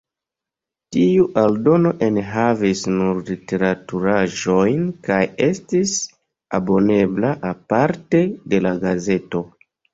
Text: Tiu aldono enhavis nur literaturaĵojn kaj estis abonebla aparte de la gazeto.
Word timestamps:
Tiu 0.95 1.25
aldono 1.41 1.91
enhavis 2.07 2.81
nur 2.95 3.19
literaturaĵojn 3.29 4.89
kaj 5.11 5.21
estis 5.51 5.95
abonebla 6.61 7.37
aparte 7.55 8.27
de 8.55 8.67
la 8.69 8.77
gazeto. 8.89 9.47